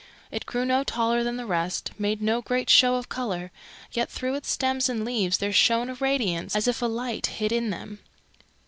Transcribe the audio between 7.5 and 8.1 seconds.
in them.